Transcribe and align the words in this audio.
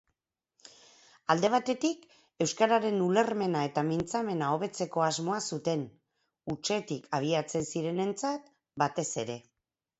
Alde 1.33 1.51
batetik, 1.55 2.07
euskararen 2.45 2.97
ulermena 3.09 3.61
eta 3.69 3.85
mintzamena 3.91 4.49
hobetzeko 4.57 5.05
asmoa 5.11 5.39
zuten; 5.53 5.87
hutsetik 6.55 7.09
abiatzen 7.21 7.71
zirenentzat, 7.77 8.53
batez 8.85 9.11
ere. 9.27 9.41